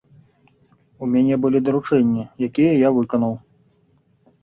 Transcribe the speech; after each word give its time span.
У 1.03 1.09
мяне 1.13 1.35
былі 1.45 1.63
даручэнні, 1.69 2.27
якія 2.51 2.73
я 2.87 2.97
выканаў. 2.99 3.41